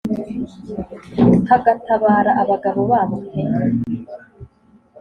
[1.49, 3.41] hagatabara abagabo babo pe